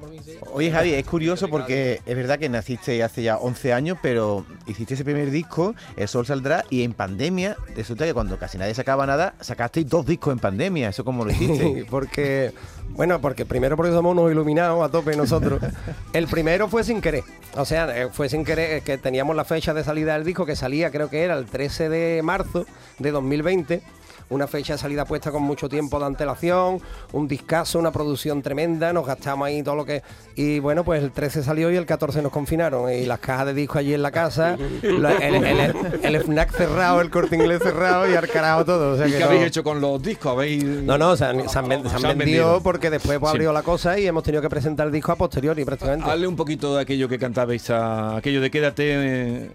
Oye, 0.53 0.71
Javi, 0.71 0.95
es 0.95 1.05
curioso 1.05 1.49
porque 1.49 2.01
es 2.07 2.17
verdad 2.17 2.39
que 2.39 2.49
naciste 2.49 3.03
hace 3.03 3.23
ya 3.23 3.39
11 3.39 3.73
años, 3.73 3.99
pero 4.03 4.45
hiciste 4.67 4.95
ese 4.95 5.05
primer 5.05 5.31
disco, 5.31 5.75
El 5.97 6.09
Sol 6.09 6.27
Saldrá, 6.27 6.65
y 6.71 6.83
en 6.83 6.93
pandemia, 6.93 7.57
resulta 7.75 8.05
que 8.05 8.15
cuando 8.15 8.39
casi 8.39 8.59
nadie 8.59 8.75
sacaba 8.75 9.07
nada, 9.07 9.35
sacasteis 9.41 9.89
dos 9.89 10.07
discos 10.07 10.33
en 10.33 10.39
pandemia. 10.39 10.89
¿Eso 10.89 11.05
cómo 11.05 11.25
lo 11.25 11.31
hiciste? 11.31 11.87
porque, 11.91 12.53
bueno, 12.91 13.21
porque 13.21 13.45
primero 13.45 13.77
porque 13.77 13.93
somos 13.93 14.13
unos 14.13 14.31
iluminados 14.31 14.85
a 14.85 14.91
tope 14.91 15.17
nosotros. 15.17 15.61
El 16.13 16.27
primero 16.29 16.69
fue 16.69 16.85
sin 16.85 17.01
querer. 17.01 17.25
O 17.57 17.65
sea, 17.65 17.97
eh, 17.97 18.09
fue 18.13 18.29
sin 18.29 18.45
querer 18.45 18.83
que 18.83 18.99
teníamos 18.99 19.37
la 19.37 19.45
fecha 19.45 19.75
de 19.75 19.85
salida 19.85 20.15
del 20.15 20.25
disco 20.25 20.47
que 20.47 20.57
salía, 20.57 20.91
creo 20.91 21.11
que 21.11 21.23
era 21.23 21.37
el 21.37 21.47
13 21.47 21.89
de 21.89 22.23
marzo 22.23 22.67
de 22.99 23.11
2020. 23.11 23.83
Una 24.33 24.47
fecha 24.47 24.73
de 24.73 24.79
salida 24.79 25.05
puesta 25.05 25.31
con 25.31 25.43
mucho 25.43 25.69
tiempo 25.69 25.99
de 26.01 26.07
antelación, 26.07 26.81
un 27.13 27.29
discazo, 27.29 27.79
una 27.79 27.93
producción 27.93 28.43
tremenda, 28.43 28.93
nos 28.93 29.07
gastamos 29.07 29.47
ahí 29.47 29.63
todo 29.63 29.75
lo 29.77 29.85
que... 29.85 30.03
Y 30.35 30.59
bueno, 30.59 30.85
pues 30.85 31.03
el 31.03 31.13
13 31.13 31.43
salió 31.43 31.71
y 31.71 31.77
el 31.77 31.85
14 31.87 32.23
nos 32.23 32.33
confinaron. 32.33 32.91
Y 32.91 33.05
las 33.05 33.19
cajas 33.19 33.47
de 33.47 33.55
disco 33.55 33.79
allí 33.79 33.93
en 33.95 34.01
la 34.03 34.11
casa, 34.11 34.57
la- 34.83 35.13
el, 35.13 35.45
el- 35.45 35.75
el 36.03 36.17
FNAC 36.23 36.53
cerrado, 36.57 37.01
el 37.03 37.11
corte 37.11 37.37
inglés 37.37 37.61
cerrado 37.63 38.11
y 38.11 38.15
al 38.15 38.27
carajo 38.29 38.65
todo. 38.65 38.95
O 38.95 38.97
sea 38.97 39.07
¿Y 39.07 39.13
que 39.13 39.19
qué 39.19 39.25
habéis 39.25 39.43
hecho 39.45 39.63
con 39.63 39.81
los 39.81 40.03
discos? 40.03 40.33
¿Habéis... 40.33 40.65
no, 40.65 40.97
no, 40.97 41.15
se 41.17 41.25
han, 41.27 41.49
se 41.49 41.59
han 41.59 41.69
ven- 41.69 41.83
se 41.89 41.95
han 41.95 42.01
Se 42.01 42.07
han 42.07 42.19
vendido, 42.19 42.45
vendido. 42.47 42.63
porque 42.63 42.89
después 42.89 43.19
pues, 43.19 43.31
Sí. 43.33 43.37
abrió 43.37 43.53
la 43.53 43.63
cosa 43.63 43.99
y 43.99 44.07
hemos 44.07 44.23
tenido 44.23 44.41
que 44.41 44.49
presentar 44.49 44.87
el 44.87 44.93
disco 44.93 45.13
a 45.13 45.17
posteriori 45.17 45.65
prácticamente. 45.65 46.11
Hazle 46.11 46.27
un 46.27 46.37
poquito 46.37 46.75
de 46.77 46.83
aquello 46.83 47.09
que 47.09 47.19
cantabais, 47.19 47.69
a- 47.71 48.17
aquello 48.17 48.41
de 48.41 48.51
quédate. 48.51 48.83
eh. 48.95 49.51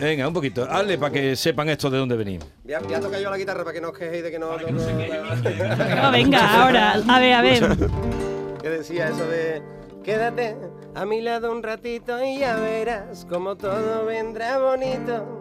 Venga, 0.00 0.28
un 0.28 0.34
poquito. 0.34 0.66
Hazle 0.70 0.98
para 0.98 1.12
que 1.12 1.36
sepan 1.36 1.68
esto 1.70 1.88
de 1.88 1.98
dónde 1.98 2.16
venís. 2.16 2.40
Voy 2.64 2.74
a, 2.74 2.80
voy 2.80 2.94
a 2.94 3.00
tocar 3.00 3.20
yo 3.20 3.30
la 3.30 3.38
guitarra 3.38 3.64
para 3.64 3.72
que 3.74 3.80
no 3.80 3.92
quejéis 4.02 4.22
de 4.24 4.30
que 4.32 4.38
no... 4.38 4.56
no- 4.56 4.58
no- 4.68 6.02
No, 6.02 6.10
venga, 6.12 6.62
ahora. 6.62 6.94
A 7.08 7.18
ver, 7.20 7.32
a 7.34 7.42
ver. 7.42 7.76
que 8.60 8.68
decía 8.68 9.08
eso 9.08 9.26
de... 9.26 9.62
Quédate 10.02 10.56
a 10.96 11.04
mi 11.06 11.20
lado 11.20 11.52
un 11.52 11.62
ratito 11.62 12.22
y 12.24 12.38
ya 12.40 12.56
verás 12.56 13.24
como 13.30 13.56
todo 13.56 14.04
vendrá 14.04 14.58
bonito. 14.58 15.38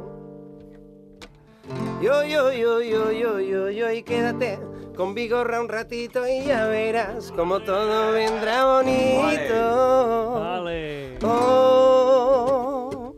Yo, 2.02 2.24
yo, 2.24 2.52
yo, 2.52 2.82
yo, 2.82 3.12
yo, 3.12 3.40
yo, 3.40 3.70
yo, 3.72 3.92
y 3.92 4.04
quédate 4.04 4.60
con 4.96 5.16
Vigorra 5.16 5.60
un 5.62 5.68
ratito 5.70 6.28
y 6.28 6.44
ya 6.44 6.66
verás 6.68 7.32
como 7.32 7.62
todo 7.62 8.12
vendrá 8.12 8.66
bonito. 8.66 10.32
Vale. 10.40 11.18
Oh, 11.24 13.16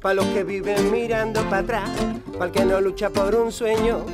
para 0.00 0.14
los 0.14 0.26
que 0.26 0.44
viven 0.44 0.92
mirando 0.92 1.42
para 1.50 1.58
atrás, 1.58 1.90
para 2.34 2.44
el 2.46 2.50
que 2.52 2.64
no 2.64 2.80
lucha 2.80 3.10
por 3.10 3.34
un 3.34 3.50
sueño, 3.50 4.04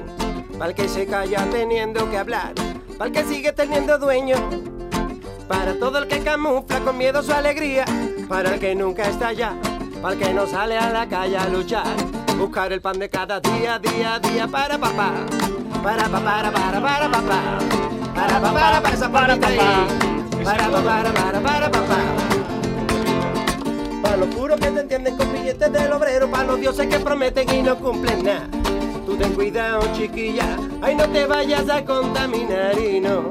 para 0.63 0.71
el 0.71 0.77
que 0.77 0.89
se 0.89 1.07
calla 1.07 1.45
teniendo 1.51 2.09
que 2.09 2.17
hablar, 2.17 2.53
para 2.97 3.07
el 3.07 3.13
que 3.13 3.25
sigue 3.25 3.51
teniendo 3.51 3.99
dueño, 3.99 4.37
para 5.49 5.77
todo 5.77 5.99
el 5.99 6.07
que 6.07 6.21
camufla 6.21 6.79
con 6.79 6.97
miedo 6.97 7.21
su 7.21 7.33
alegría, 7.33 7.85
para 8.29 8.55
el 8.55 8.61
que 8.61 8.73
nunca 8.77 9.03
está 9.09 9.27
allá, 9.27 9.57
para 10.01 10.15
el 10.15 10.21
que 10.21 10.33
no 10.33 10.47
sale 10.47 10.79
a 10.79 10.89
la 10.91 11.09
calle 11.09 11.37
a 11.37 11.49
luchar, 11.49 11.97
buscar 12.39 12.73
el 12.73 12.81
pan 12.81 13.01
de 13.01 13.09
cada 13.09 13.41
día, 13.41 13.81
día, 13.81 14.21
día 14.21 14.47
para 14.47 14.79
papá, 14.79 15.11
para 15.83 16.05
papá, 16.05 16.21
para 16.21 16.53
para 16.53 16.81
para 16.81 17.11
papá, 17.11 17.59
para 18.15 18.41
papá, 18.41 18.53
para 18.53 18.83
para 18.83 18.95
esa 18.95 19.11
para 19.11 19.37
papá, 19.37 19.87
para 20.45 21.13
para 21.13 21.41
para 21.41 21.71
papá. 21.73 21.99
Para 24.01 24.17
los 24.17 24.29
puros 24.33 24.61
que 24.61 24.69
te 24.69 24.81
entienden 24.81 25.17
con 25.17 25.33
billetes 25.33 25.73
del 25.73 25.93
obrero, 25.93 26.31
para 26.31 26.45
los 26.45 26.61
dioses 26.61 26.87
que 26.87 27.01
prometen 27.01 27.53
y 27.53 27.63
no 27.63 27.77
cumplen 27.81 28.23
nada. 28.23 28.62
Tú 29.13 29.19
ten 29.19 29.35
cuidado, 29.35 29.83
chiquilla, 29.93 30.57
ay 30.81 30.95
no 30.95 31.07
te 31.07 31.27
vayas 31.27 31.69
a 31.69 31.85
contaminar 31.85 32.79
y 32.79 32.99
no. 32.99 33.25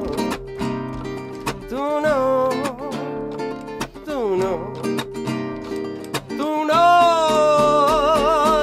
Tú 1.67 1.99
no, 2.03 2.49
tú 4.05 4.35
no, 4.37 4.73
tú 6.37 6.65
no, 6.65 6.77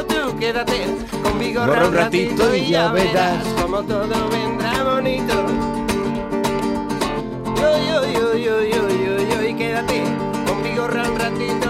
tú 0.07 0.39
quédate 0.39 0.87
conmigo 1.25 1.67
Borra 1.67 1.89
un 1.89 1.95
ratito 1.95 2.55
y 2.55 2.69
ya 2.69 2.93
verás 2.93 3.43
verás. 3.43 3.63
como 3.63 3.83
todo 3.83 4.29
vendrá 4.31 4.85
bonito. 4.85 5.35
Yo, 7.57 7.79
yo, 7.89 8.07
yo, 8.13 8.35
yo, 8.37 8.63
yo, 8.63 8.89
yo, 8.89 9.19
yo, 9.29 9.43
y 9.45 9.55
quédate 9.55 10.05
conmigo 10.47 10.85
un 10.85 11.19
ratito 11.19 11.68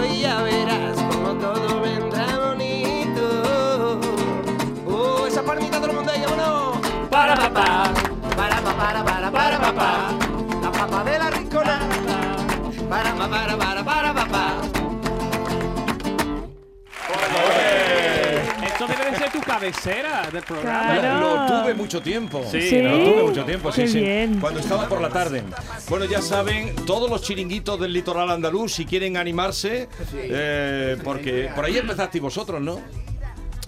cabecera 19.58 20.28
del 20.32 20.42
programa. 20.42 20.98
Claro. 21.00 21.20
Lo 21.20 21.62
tuve 21.62 21.74
mucho 21.74 22.00
tiempo. 22.00 22.44
Sí, 22.50 22.60
¿Sí? 22.62 22.82
Lo 22.82 22.98
tuve 22.98 23.22
mucho 23.24 23.44
tiempo, 23.44 23.72
sí, 23.72 23.82
Qué 23.82 23.88
sí. 23.88 24.00
bien. 24.00 24.38
Cuando 24.40 24.60
estaba 24.60 24.88
por 24.88 25.00
la 25.00 25.08
tarde. 25.08 25.42
Bueno, 25.88 26.04
ya 26.04 26.22
saben, 26.22 26.74
todos 26.86 27.10
los 27.10 27.22
chiringuitos 27.22 27.80
del 27.80 27.92
litoral 27.92 28.30
andaluz, 28.30 28.72
si 28.72 28.84
quieren 28.86 29.16
animarse, 29.16 29.88
eh, 30.14 30.96
porque 31.02 31.50
por 31.54 31.64
ahí 31.64 31.76
empezasteis 31.76 32.22
vosotros, 32.22 32.60
¿no? 32.60 32.80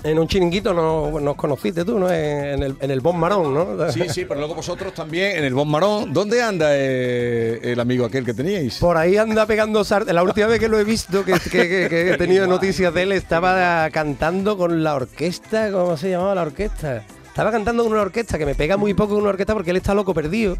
En 0.02 0.18
un 0.18 0.26
chiringuito 0.26 0.72
no, 0.72 1.20
nos 1.20 1.36
conociste 1.36 1.84
tú, 1.84 1.98
¿no? 1.98 2.10
En 2.10 2.62
el, 2.62 2.74
en 2.80 2.90
el 2.90 3.00
Bon 3.00 3.18
Marón, 3.18 3.52
¿no? 3.52 3.90
Sí, 3.92 4.02
sí, 4.08 4.24
pero 4.24 4.40
luego 4.40 4.54
vosotros 4.54 4.94
también 4.94 5.36
en 5.36 5.44
el 5.44 5.52
Bon 5.52 5.68
Marón. 5.68 6.10
¿Dónde 6.12 6.40
anda 6.42 6.68
eh, 6.70 7.60
el 7.62 7.78
amigo 7.78 8.06
aquel 8.06 8.24
que 8.24 8.32
teníais? 8.32 8.78
Por 8.78 8.96
ahí 8.96 9.18
anda 9.18 9.44
pegando 9.44 9.84
sartén. 9.84 10.14
La 10.14 10.22
última 10.22 10.46
vez 10.46 10.58
que 10.58 10.68
lo 10.68 10.78
he 10.78 10.84
visto, 10.84 11.22
que, 11.24 11.34
que- 11.34 11.50
que- 11.50 11.86
que 11.90 12.10
he 12.12 12.16
tenido 12.16 12.46
noticias 12.46 12.94
de 12.94 13.02
él, 13.02 13.12
estaba 13.12 13.90
cantando 13.90 14.56
con 14.56 14.82
la 14.82 14.94
orquesta. 14.94 15.70
¿Cómo 15.70 15.96
se 15.98 16.08
llamaba 16.10 16.34
la 16.34 16.42
orquesta? 16.42 17.04
Estaba 17.26 17.50
cantando 17.50 17.82
con 17.82 17.92
una 17.92 18.00
orquesta 18.02 18.38
que 18.38 18.46
me 18.46 18.54
pega 18.54 18.76
muy 18.78 18.94
poco 18.94 19.12
con 19.14 19.20
una 19.22 19.30
orquesta 19.30 19.52
porque 19.52 19.70
él 19.70 19.76
está 19.76 19.92
loco 19.94 20.14
perdido. 20.14 20.56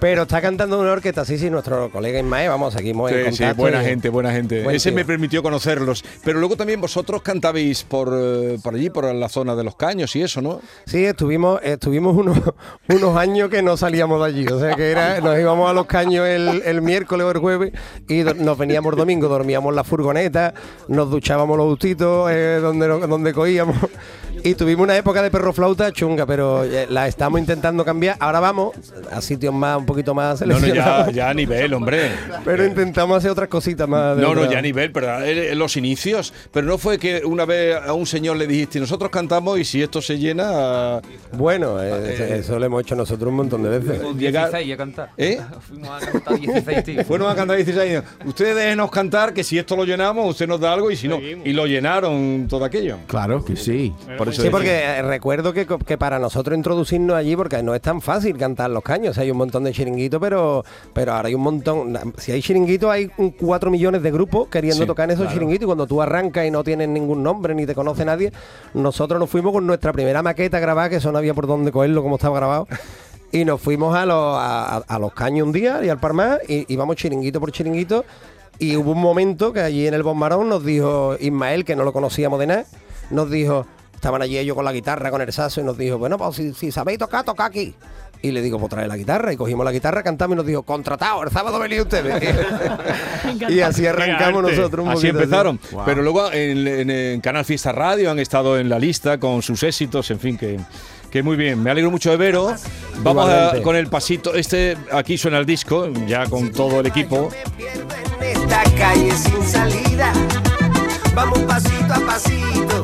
Pero 0.00 0.22
está 0.22 0.40
cantando 0.40 0.80
una 0.80 0.92
orquesta, 0.92 1.24
sí, 1.24 1.36
sí, 1.36 1.50
nuestro 1.50 1.90
colega 1.90 2.18
Ismael, 2.18 2.48
vamos, 2.48 2.72
seguimos 2.72 3.10
en 3.12 3.18
Sí, 3.18 3.24
contacto. 3.42 3.54
sí, 3.54 3.60
buena 3.60 3.82
y- 3.82 3.86
gente, 3.86 4.08
buena 4.08 4.32
gente. 4.32 4.62
Buen 4.62 4.76
Ese 4.76 4.90
tío. 4.90 4.96
me 4.96 5.04
permitió 5.04 5.42
conocerlos. 5.42 6.02
Pero 6.24 6.38
luego 6.38 6.56
también 6.56 6.80
vosotros 6.80 7.20
cantabais 7.22 7.84
por, 7.84 8.10
eh, 8.14 8.58
por 8.62 8.74
allí, 8.74 8.88
por 8.88 9.04
la 9.14 9.28
zona 9.28 9.54
de 9.54 9.62
los 9.64 9.76
caños 9.76 10.16
y 10.16 10.22
eso, 10.22 10.40
¿no? 10.40 10.60
Sí, 10.86 11.04
estuvimos, 11.04 11.60
estuvimos 11.62 12.16
unos, 12.16 12.38
unos 12.88 13.16
años 13.16 13.50
que 13.50 13.62
no 13.62 13.76
salíamos 13.76 14.20
de 14.20 14.26
allí. 14.26 14.46
O 14.48 14.58
sea 14.58 14.74
que 14.74 14.90
era, 14.90 15.20
nos 15.20 15.38
íbamos 15.38 15.68
a 15.70 15.74
los 15.74 15.84
caños 15.86 16.26
el, 16.26 16.62
el 16.64 16.80
miércoles 16.80 17.26
o 17.26 17.30
el 17.30 17.38
jueves 17.38 17.72
y 18.08 18.22
nos 18.22 18.56
veníamos 18.56 18.92
el 18.94 18.98
domingo, 18.98 19.28
dormíamos 19.28 19.70
en 19.70 19.76
la 19.76 19.84
furgoneta, 19.84 20.54
nos 20.88 21.10
duchábamos 21.10 21.56
los 21.58 21.66
gustitos 21.66 22.30
eh, 22.32 22.58
donde, 22.62 22.88
donde 22.88 23.32
cogíamos. 23.34 23.76
Y 24.42 24.54
tuvimos 24.54 24.84
una 24.84 24.96
época 24.96 25.22
de 25.22 25.30
perro 25.30 25.52
flauta 25.52 25.92
chunga, 25.92 26.26
pero 26.26 26.64
eh, 26.64 26.86
la 26.90 27.06
estamos 27.06 27.38
intentando 27.38 27.84
cambiar. 27.84 28.16
Ahora 28.18 28.40
vamos 28.40 28.72
a 29.10 29.20
sitios 29.20 29.54
más, 29.54 29.73
un 29.76 29.86
poquito 29.86 30.14
más 30.14 30.40
No, 30.42 30.58
no, 30.58 30.66
ya, 30.66 31.10
ya 31.10 31.30
a 31.30 31.34
nivel, 31.34 31.72
hombre. 31.74 32.10
Pero 32.44 32.64
intentamos 32.64 33.18
hacer 33.18 33.30
otras 33.30 33.48
cositas 33.48 33.88
más. 33.88 34.16
de 34.16 34.22
No, 34.22 34.34
no, 34.34 34.50
ya 34.50 34.58
a 34.58 34.62
nivel, 34.62 34.92
pero 34.92 35.20
eh, 35.22 35.52
en 35.52 35.58
los 35.58 35.76
inicios. 35.76 36.32
Pero 36.52 36.66
no 36.66 36.78
fue 36.78 36.98
que 36.98 37.22
una 37.24 37.44
vez 37.44 37.76
a 37.76 37.92
un 37.92 38.06
señor 38.06 38.36
le 38.36 38.46
dijiste, 38.46 38.80
nosotros 38.80 39.10
cantamos 39.10 39.58
y 39.58 39.64
si 39.64 39.82
esto 39.82 40.00
se 40.02 40.18
llena, 40.18 41.00
Bueno, 41.32 41.82
eh, 41.82 42.38
eso 42.40 42.58
lo 42.58 42.64
hemos 42.66 42.82
hecho 42.82 42.94
nosotros 42.94 43.28
un 43.30 43.36
montón 43.36 43.62
de 43.62 43.68
veces. 43.78 43.98
Fuimos 44.02 44.16
Llegar- 44.16 44.50
16 44.50 44.72
a 44.72 44.76
cantar. 44.76 45.10
¿Eh? 45.16 45.40
Fuimos 45.68 45.90
a 46.02 46.06
cantar 46.10 46.38
16, 46.40 46.84
tío. 46.84 47.04
fueron 47.06 47.30
a 47.30 47.34
cantar 47.34 47.56
16 47.56 47.78
años. 47.90 48.04
Ustedes 48.24 48.56
déjenos 48.56 48.90
cantar, 48.90 49.32
que 49.34 49.42
si 49.44 49.58
esto 49.58 49.76
lo 49.76 49.84
llenamos, 49.84 50.28
usted 50.28 50.46
nos 50.46 50.60
da 50.60 50.72
algo 50.72 50.90
y 50.90 50.96
si 50.96 51.08
no. 51.08 51.18
Y 51.20 51.52
lo 51.52 51.66
llenaron 51.66 52.46
todo 52.48 52.64
aquello. 52.64 52.98
Claro 53.06 53.44
que 53.44 53.56
sí. 53.56 53.92
Por 54.16 54.28
eso 54.28 54.42
Sí, 54.42 54.48
porque 54.50 54.70
eh, 54.84 55.02
recuerdo 55.02 55.52
que, 55.52 55.66
que 55.86 55.98
para 55.98 56.18
nosotros 56.18 56.56
introducirnos 56.56 57.16
allí, 57.16 57.34
porque 57.36 57.62
no 57.62 57.74
es 57.74 57.80
tan 57.80 58.00
fácil 58.00 58.36
cantar 58.36 58.70
los 58.70 58.82
caños, 58.82 59.16
hay 59.18 59.30
un 59.30 59.38
montón 59.38 59.63
de 59.64 59.72
chiringuitos, 59.72 60.20
pero, 60.20 60.64
pero 60.92 61.12
ahora 61.12 61.28
hay 61.28 61.34
un 61.34 61.42
montón. 61.42 61.98
Si 62.18 62.32
hay 62.32 62.42
chiringuitos, 62.42 62.90
hay 62.90 63.08
4 63.08 63.70
millones 63.70 64.02
de 64.02 64.10
grupos 64.10 64.48
queriendo 64.48 64.82
Sí, 64.82 64.86
tocar 64.86 65.10
en 65.10 65.16
esos 65.16 65.32
chiringuitos, 65.32 65.64
y 65.64 65.66
cuando 65.66 65.86
tú 65.86 66.00
arrancas 66.00 66.46
y 66.46 66.50
no 66.50 66.62
tienes 66.64 66.88
ningún 66.88 67.22
nombre 67.22 67.54
ni 67.54 67.66
te 67.66 67.74
conoce 67.74 68.04
nadie, 68.04 68.32
nosotros 68.74 69.18
nos 69.18 69.30
fuimos 69.30 69.52
con 69.52 69.66
nuestra 69.66 69.92
primera 69.92 70.22
maqueta 70.22 70.58
grabada, 70.60 70.88
que 70.88 70.96
eso 70.96 71.12
no 71.12 71.18
había 71.18 71.34
por 71.34 71.46
dónde 71.46 71.72
cogerlo 71.72 72.02
como 72.02 72.16
estaba 72.16 72.36
grabado. 72.36 72.68
Y 73.32 73.44
nos 73.44 73.60
fuimos 73.60 73.96
a 73.96 74.06
los, 74.06 74.36
a, 74.38 74.98
los 75.00 75.12
caños 75.12 75.46
un 75.46 75.52
día 75.52 75.80
y 75.84 75.88
al 75.88 75.98
Parmar 75.98 76.40
y 76.46 76.72
íbamos 76.72 76.94
chiringuito 76.94 77.40
por 77.40 77.50
chiringuito. 77.50 78.04
Y 78.60 78.76
hubo 78.76 78.92
un 78.92 79.00
momento 79.00 79.52
que 79.52 79.60
allí 79.60 79.88
en 79.88 79.94
el 79.94 80.04
Bombarón 80.04 80.48
nos 80.48 80.64
dijo 80.64 81.16
Ismael, 81.18 81.64
que 81.64 81.74
no 81.74 81.82
lo 81.82 81.92
conocíamos 81.92 82.38
de 82.38 82.46
nada, 82.46 82.64
nos 83.10 83.28
dijo, 83.28 83.66
estaban 84.04 84.22
allí 84.22 84.38
ellos 84.38 84.54
con 84.54 84.64
la 84.64 84.72
guitarra, 84.72 85.10
con 85.10 85.20
el 85.22 85.32
saso, 85.32 85.60
y 85.60 85.64
nos 85.64 85.76
dijo, 85.76 85.98
bueno, 85.98 86.18
pues 86.18 86.36
si, 86.36 86.52
si 86.54 86.70
sabéis 86.70 86.98
tocar, 86.98 87.24
toca 87.24 87.46
aquí. 87.46 87.74
Y 88.26 88.32
le 88.32 88.40
digo, 88.40 88.58
pues 88.58 88.70
trae 88.70 88.88
la 88.88 88.96
guitarra. 88.96 89.32
Y 89.34 89.36
cogimos 89.36 89.64
la 89.66 89.70
guitarra, 89.72 90.02
cantamos 90.02 90.34
y 90.34 90.36
nos 90.38 90.46
dijo, 90.46 90.62
contratado, 90.62 91.22
el 91.24 91.30
sábado 91.30 91.58
venid 91.58 91.82
ustedes. 91.82 92.22
y 93.50 93.60
así 93.60 93.86
arrancamos 93.86 94.42
nosotros 94.42 94.86
un 94.86 94.92
Así 94.92 95.08
poquito, 95.08 95.22
empezaron. 95.24 95.60
Wow. 95.72 95.82
Pero 95.84 96.02
luego 96.02 96.32
en, 96.32 96.66
en- 96.66 96.90
en 96.90 97.20
Canal 97.20 97.44
Fiesta 97.44 97.72
Radio 97.72 98.10
han 98.10 98.18
estado 98.18 98.58
en 98.58 98.68
la 98.70 98.78
lista 98.78 99.18
con 99.20 99.42
sus 99.42 99.62
éxitos, 99.62 100.10
en 100.10 100.18
fin, 100.20 100.38
que, 100.38 100.58
que 101.10 101.22
muy 101.22 101.36
bien. 101.36 101.62
Me 101.62 101.70
alegro 101.70 101.90
mucho 101.90 102.10
de 102.10 102.16
veros. 102.16 102.62
Vamos 103.02 103.28
a- 103.28 103.60
con 103.62 103.76
el 103.76 103.88
pasito. 103.88 104.34
Este 104.34 104.76
aquí 104.90 105.18
suena 105.18 105.36
el 105.38 105.44
disco, 105.44 105.88
ya 106.06 106.24
con 106.26 106.50
todo 106.50 106.80
el 106.80 106.86
equipo. 106.86 107.28
Me 107.30 107.50
pierdo 107.64 107.94
en 108.22 108.42
esta 108.42 108.62
calle 108.78 109.12
sin 109.12 109.42
salida. 109.42 110.12
Vamos 111.14 111.38
pasito 111.40 111.92
a 111.94 112.00
pasito, 112.06 112.82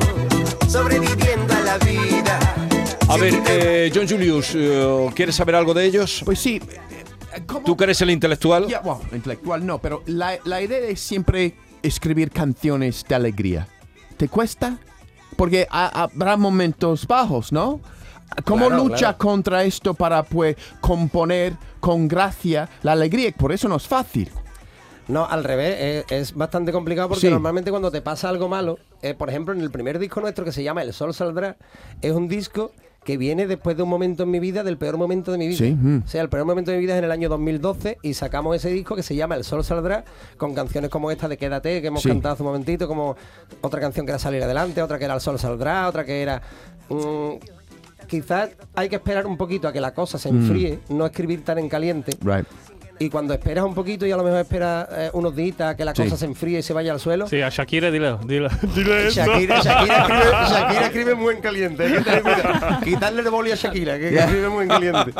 sobreviviendo 0.68 1.54
a 1.54 1.60
la 1.60 1.78
vida. 1.78 2.38
A 3.10 3.16
ver, 3.16 3.34
eh, 3.48 3.92
John 3.94 4.08
Julius, 4.08 4.52
eh, 4.54 5.08
¿quieres 5.14 5.34
saber 5.34 5.54
algo 5.54 5.74
de 5.74 5.84
ellos? 5.84 6.22
Pues 6.24 6.38
sí. 6.38 6.60
eh, 7.34 7.42
¿cómo- 7.46 7.62
¿Tú 7.64 7.76
que 7.76 7.84
eres 7.84 8.00
el 8.02 8.10
intelectual? 8.10 8.66
Bueno, 8.82 9.00
intelectual 9.12 9.64
no, 9.66 9.78
pero 9.80 10.02
la, 10.06 10.38
la 10.44 10.60
idea 10.62 10.80
de 10.80 10.96
siempre 10.96 11.54
escribir 11.82 12.30
canciones 12.30 13.04
de 13.08 13.14
alegría, 13.14 13.68
¿te 14.16 14.28
cuesta? 14.28 14.78
Porque 15.36 15.66
ha- 15.70 16.02
habrá 16.04 16.36
momentos 16.36 17.06
bajos, 17.06 17.52
¿no? 17.52 17.80
¿Cómo 18.44 18.68
Claro, 18.68 18.84
lucha 18.84 18.96
claro. 18.98 19.18
contra 19.18 19.64
esto 19.64 19.94
para 19.94 20.22
pues 20.22 20.56
componer 20.80 21.54
con 21.80 22.06
gracia 22.06 22.68
la 22.82 22.92
alegría? 22.92 23.32
Por 23.32 23.50
eso 23.52 23.68
no 23.68 23.76
es 23.76 23.88
fácil. 23.88 24.30
No, 25.08 25.26
al 25.26 25.42
revés, 25.42 26.04
es, 26.08 26.12
es 26.12 26.34
bastante 26.34 26.70
complicado 26.70 27.08
porque 27.08 27.22
Sí. 27.26 27.30
normalmente 27.30 27.70
cuando 27.72 27.90
te 27.90 28.00
pasa 28.02 28.28
algo 28.28 28.48
malo, 28.48 28.78
eh, 29.02 29.14
por 29.14 29.28
ejemplo, 29.28 29.52
en 29.52 29.60
el 29.60 29.70
primer 29.72 29.98
disco 29.98 30.20
nuestro 30.20 30.44
que 30.44 30.52
se 30.52 30.62
llama 30.62 30.82
El 30.82 30.92
Sol 30.92 31.12
Saldrá, 31.12 31.56
es 32.00 32.12
un 32.12 32.28
disco 32.28 32.70
que 33.04 33.16
viene 33.16 33.46
después 33.46 33.76
de 33.76 33.82
un 33.82 33.88
momento 33.88 34.24
en 34.24 34.30
mi 34.30 34.40
vida, 34.40 34.62
del 34.62 34.76
peor 34.76 34.96
momento 34.98 35.32
de 35.32 35.38
mi 35.38 35.48
vida. 35.48 35.56
Sí, 35.58 35.72
mm. 35.74 36.02
O 36.04 36.08
sea, 36.08 36.20
el 36.22 36.28
peor 36.28 36.44
momento 36.44 36.70
de 36.70 36.76
mi 36.76 36.82
vida 36.82 36.94
es 36.94 36.98
en 36.98 37.04
el 37.04 37.10
año 37.10 37.28
2012 37.30 37.98
y 38.02 38.14
sacamos 38.14 38.54
ese 38.56 38.70
disco 38.70 38.94
que 38.94 39.02
se 39.02 39.16
llama 39.16 39.36
El 39.36 39.44
Sol 39.44 39.64
Saldrá, 39.64 40.04
con 40.36 40.54
canciones 40.54 40.90
como 40.90 41.10
esta 41.10 41.26
de 41.26 41.36
Quédate, 41.38 41.80
que 41.80 41.86
hemos 41.88 42.02
Sí. 42.02 42.08
cantado 42.10 42.34
hace 42.34 42.42
un 42.42 42.48
momentito, 42.48 42.86
como 42.86 43.16
otra 43.62 43.80
canción 43.80 44.04
que 44.04 44.12
era 44.12 44.18
Salir 44.18 44.42
Adelante, 44.42 44.82
otra 44.82 44.98
que 44.98 45.06
era 45.06 45.14
El 45.14 45.20
Sol 45.20 45.38
Saldrá, 45.38 45.88
otra 45.88 46.04
que 46.04 46.20
era... 46.20 46.42
mm, 46.90 47.30
quizás 48.06 48.50
hay 48.74 48.88
que 48.88 48.96
esperar 48.96 49.26
un 49.26 49.36
poquito 49.36 49.68
a 49.68 49.72
que 49.72 49.80
la 49.80 49.94
cosa 49.94 50.18
se 50.18 50.28
enfríe, 50.28 50.80
no 50.88 51.06
escribir 51.06 51.44
tan 51.44 51.58
en 51.58 51.68
caliente. 51.68 52.12
Right. 52.22 52.46
Y 53.02 53.08
cuando 53.08 53.32
esperas 53.32 53.64
un 53.64 53.74
poquito 53.74 54.04
y 54.06 54.12
a 54.12 54.16
lo 54.18 54.22
mejor 54.22 54.40
esperas 54.40 54.86
eh, 54.92 55.10
unos 55.14 55.34
días 55.34 55.74
que 55.74 55.86
la 55.86 55.94
Sí. 55.94 56.02
cosa 56.04 56.18
se 56.18 56.26
enfríe 56.26 56.58
y 56.58 56.62
se 56.62 56.74
vaya 56.74 56.92
al 56.92 57.00
suelo. 57.00 57.26
Sí, 57.26 57.40
a 57.40 57.48
Shakira 57.48 57.90
dile, 57.90 58.16
dile, 58.26 58.48
dile 58.74 59.06
eso. 59.08 59.24
Shakira, 59.24 59.60
Shakira, 59.62 59.96
escribe, 60.02 60.24
Shakira 60.50 60.86
escribe 60.86 61.14
muy 61.14 61.34
en 61.36 61.40
caliente. 61.40 61.82
hay 61.84 61.92
que 61.94 62.00
tener 62.02 62.22
cuidado. 62.22 62.80
Quitarle 62.84 63.22
el 63.22 63.30
boli 63.30 63.52
a 63.52 63.54
Shakira, 63.54 63.98
que, 63.98 64.10
que 64.10 64.18
escribe 64.18 64.48
muy 64.50 64.64
en 64.64 64.68
caliente. 64.68 65.12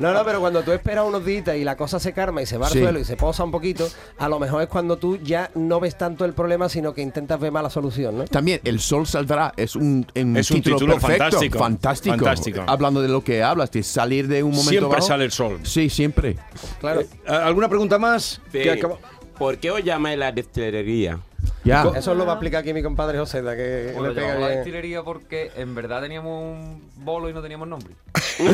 No, 0.00 0.12
no, 0.12 0.24
pero 0.24 0.40
cuando 0.40 0.62
tú 0.62 0.72
esperas 0.72 1.04
unos 1.06 1.24
días 1.24 1.30
y 1.56 1.62
la 1.62 1.76
cosa 1.76 2.00
se 2.00 2.12
calma 2.12 2.42
y 2.42 2.46
se 2.46 2.58
va 2.58 2.66
al 2.66 2.72
Sí. 2.72 2.80
suelo 2.80 2.98
y 2.98 3.04
se 3.04 3.16
posa 3.16 3.44
un 3.44 3.52
poquito, 3.52 3.88
a 4.18 4.28
lo 4.28 4.40
mejor 4.40 4.62
es 4.62 4.68
cuando 4.68 4.96
tú 4.96 5.16
ya 5.22 5.50
no 5.54 5.78
ves 5.78 5.96
tanto 5.96 6.24
el 6.24 6.32
problema, 6.32 6.68
sino 6.68 6.92
que 6.94 7.00
intentas 7.02 7.38
ver 7.38 7.52
más 7.52 7.62
la 7.62 7.70
solución, 7.70 8.18
¿no? 8.18 8.24
También 8.24 8.60
El 8.64 8.80
Sol 8.80 9.06
Saldrá 9.06 9.52
es 9.56 9.76
un, 9.76 10.04
un 10.16 10.36
Es 10.36 10.50
un 10.50 10.56
título, 10.56 10.76
título 10.78 10.94
perfecto, 10.94 11.22
fantástico. 11.24 11.58
fantástico. 11.60 12.16
Fantástico. 12.16 12.62
Hablando 12.66 13.00
de 13.02 13.08
lo 13.08 13.22
que 13.22 13.44
hablas, 13.44 13.70
de 13.70 13.84
salir 13.84 14.26
de 14.26 14.42
un 14.42 14.50
momento 14.50 14.70
Siempre 14.70 14.88
bajo. 14.96 15.02
sale 15.06 15.24
el 15.26 15.30
sol. 15.30 15.60
Sí, 15.62 15.88
siempre. 15.88 16.36
Claro. 16.80 17.02
Eh, 17.02 17.06
¿Alguna 17.30 17.68
pregunta 17.68 17.98
más? 17.98 18.40
Sí. 18.52 18.60
¿Por 19.38 19.56
qué 19.58 19.70
os 19.70 19.82
llamáis 19.82 20.18
la 20.18 20.32
destilería? 20.32 21.18
Ya. 21.64 21.84
Eso 21.96 22.14
lo 22.14 22.26
va 22.26 22.32
a 22.32 22.34
explicar 22.34 22.60
aquí 22.60 22.74
mi 22.74 22.82
compadre 22.82 23.18
José, 23.18 23.40
da 23.42 23.56
que 23.56 23.92
Bueno, 23.94 24.08
le 24.12 24.14
pega 24.20 24.34
la 24.38 24.48
destilería 24.48 25.02
porque 25.02 25.50
en 25.56 25.74
verdad 25.74 26.02
teníamos 26.02 26.42
un 26.42 26.82
bolo 26.96 27.30
y 27.30 27.32
no 27.32 27.40
teníamos 27.40 27.66
nombre. 27.68 27.94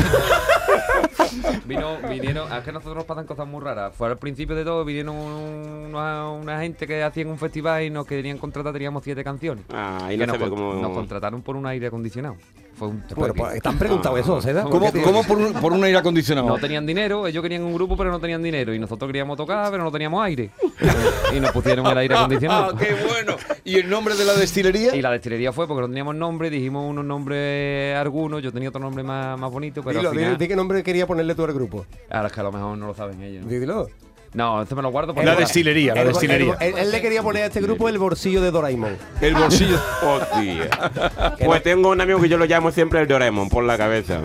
Vino, 1.67 1.97
vinieron, 2.09 2.53
es 2.53 2.63
que 2.65 2.71
a 2.71 2.73
nosotros 2.73 2.97
nos 2.97 3.05
pasan 3.05 3.27
cosas 3.27 3.47
muy 3.47 3.61
raras. 3.63 3.95
Fue 3.95 4.09
al 4.09 4.19
principio 4.19 4.55
de 4.55 4.65
todo, 4.65 4.85
vinieron 4.85 5.17
un- 5.17 5.87
una, 5.95 6.31
una 6.31 6.61
gente 6.61 6.87
que 6.87 7.03
hacían 7.03 7.29
un 7.29 7.39
festival 7.39 7.83
y 7.85 7.91
nos 7.91 8.07
querían 8.07 8.39
contratar, 8.39 8.73
teníamos 8.73 9.03
siete 9.05 9.25
canciones. 9.25 9.65
Ah, 9.73 10.09
y 10.13 10.19
que 10.19 10.27
no 10.27 10.37
nos, 10.37 10.51
nos 10.51 10.93
contrataron 10.93 11.43
por 11.43 11.57
un 11.57 11.67
aire 11.67 11.87
acondicionado. 11.89 12.37
Fue 12.77 12.89
un 12.89 13.03
trueque. 13.07 13.33
pues, 13.35 13.63
¿te 13.63 13.69
han 13.69 13.79
preguntado 13.79 14.19
eso, 14.19 14.39
da? 14.41 14.63
¿Cómo, 14.65 14.71
¿Por 14.79 14.93
qué 14.93 14.99
te- 14.99 15.03
cómo 15.03 15.25
por, 15.25 15.39
un, 15.39 15.53
por 15.55 15.73
un 15.73 15.83
aire 15.83 15.97
acondicionado? 15.99 16.47
No 16.47 16.59
tenían 16.59 16.85
dinero, 16.85 17.27
ellos 17.27 17.43
querían 17.43 17.63
un 17.63 17.73
grupo 17.73 17.97
pero 17.97 18.11
no 18.11 18.21
tenían 18.21 18.43
dinero 18.43 18.75
y 18.75 18.79
nosotros 18.79 19.09
queríamos 19.09 19.37
tocar 19.39 19.71
pero 19.71 19.83
no 19.83 19.91
teníamos 19.91 20.23
aire. 20.25 20.51
y 21.37 21.41
nos 21.41 21.53
pusieron 21.53 21.87
el 21.87 21.97
aire 21.99 22.15
acondicionado. 22.15 22.75
Ah, 22.75 22.79
¡Qué 22.79 22.95
bueno! 22.95 23.37
¿Y 23.65 23.77
el 23.79 23.89
nombre 23.89 24.15
de 24.15 24.25
la 24.27 24.35
destilería? 24.35 24.95
Y 24.95 25.01
la 25.01 25.11
destilería 25.11 25.53
fue 25.53 25.67
porque 25.67 25.81
no 25.81 25.89
teníamos 25.89 26.15
nombre, 26.17 26.51
dijimos 26.51 26.89
unos 26.89 27.05
nombres 27.05 27.97
algunos, 27.97 28.43
yo 28.43 28.53
tenía 28.53 28.69
otro 28.69 28.81
nombre 28.81 29.03
más, 29.03 29.39
más 29.41 29.51
bonito, 29.51 29.83
pero 29.83 29.99
Dilo, 29.99 30.11
al 30.11 30.17
final... 30.17 30.39
di 30.39 30.49
qué 30.49 30.57
nombre 30.57 30.83
quería 30.83 31.07
ponerle 31.07 31.35
tú 31.35 31.45
al 31.45 31.53
grupo. 31.55 31.87
Ahora 32.11 32.27
es 32.29 32.33
que 32.33 32.41
a 32.41 32.45
lo 32.45 32.53
mejor 32.53 32.77
no 32.77 32.87
lo 32.89 32.95
saben 32.95 33.23
ellos. 33.23 33.45
¿no? 33.45 33.51
Dilo. 33.51 33.89
No, 34.37 34.61
este 34.63 34.75
me 34.75 34.83
lo 34.83 34.91
guardo 34.91 35.15
para 35.15 35.25
La 35.25 35.33
ahora. 35.33 35.45
destilería, 35.47 35.95
la 35.95 36.03
El- 36.03 36.09
destilería. 36.09 36.57
el- 36.61 36.75
él, 36.75 36.79
él 36.79 36.91
le 36.93 37.01
quería 37.01 37.23
poner 37.23 37.45
a 37.45 37.47
este 37.47 37.63
grupo 37.63 37.89
el 37.89 37.97
bolsillo 37.97 38.43
de 38.43 38.51
Doraemon. 38.51 38.95
El 39.23 39.35
bolsillo. 39.35 39.79
Hostia. 40.03 40.69
Pues 41.43 41.63
tengo 41.63 41.89
un 41.89 42.01
amigo 42.03 42.21
que 42.21 42.29
yo 42.29 42.37
lo 42.37 42.45
llamo 42.45 42.71
siempre 42.71 43.01
el 43.01 43.09
Doraemon 43.09 43.49
por 43.49 43.65
la 43.65 43.79
cabeza. 43.79 44.21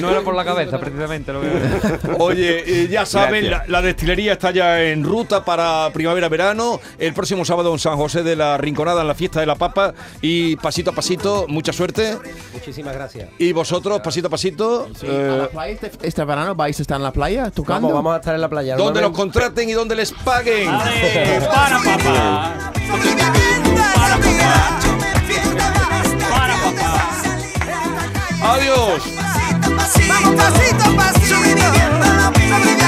No 0.00 0.10
era 0.10 0.20
por 0.20 0.34
la 0.34 0.44
cabeza, 0.44 0.78
precisamente. 0.78 1.32
Lo 1.32 1.40
que... 1.40 1.48
Oye, 2.18 2.62
eh, 2.84 2.88
ya 2.88 3.06
saben, 3.06 3.50
la, 3.50 3.82
destilería 3.82 4.32
está 4.34 4.50
ya 4.50 4.82
en 4.82 5.02
ruta 5.02 5.44
para 5.44 5.90
primavera-verano. 5.94 6.78
El 6.98 7.14
próximo 7.14 7.44
sábado 7.46 7.72
en 7.72 7.78
San 7.78 7.96
José 7.96 8.22
de 8.22 8.36
la 8.36 8.58
Rinconada, 8.58 9.00
en 9.00 9.08
la 9.08 9.14
fiesta 9.14 9.40
de 9.40 9.46
la 9.46 9.54
papa. 9.54 9.94
Y 10.20 10.56
pasito 10.56 10.90
a 10.90 10.94
pasito, 10.94 11.46
mucha 11.48 11.72
suerte. 11.72 12.18
Muchísimas 12.52 12.94
gracias. 12.94 13.30
Y 13.38 13.52
vosotros, 13.52 14.00
pasito 14.00 14.26
a 14.28 14.30
pasito, 14.30 14.88
Sí, 14.94 15.06
eh, 15.08 15.30
a 15.32 15.36
la 15.42 15.48
playa 15.48 15.72
este, 15.72 15.90
este 16.02 16.24
verano 16.24 16.54
vais 16.54 16.78
a 16.78 16.82
estar 16.82 16.96
en 16.98 17.02
la 17.02 17.12
playa 17.12 17.50
tocando. 17.50 17.88
Vamos, 17.88 17.94
vamos 18.04 18.14
a 18.14 18.16
estar 18.18 18.34
en 18.34 18.40
la 18.42 18.48
playa. 18.48 18.76
Donde 18.90 19.02
los 19.02 19.16
contraten 19.16 19.68
y 19.68 19.72
donde 19.72 19.94
les 19.94 20.10
paguen. 20.10 20.68
¡Ale! 20.68 21.40
¡Para, 21.48 21.78
papá! 21.78 22.72
¡Para, 26.28 26.54
papá! 26.56 26.94
Adiós. 28.42 29.02
Vamos 30.08 30.34
pasito 30.34 30.84
a 30.84 30.96
pasito, 30.96 31.34
sobreviviendo, 31.36 32.04
sobreviviendo. 32.34 32.79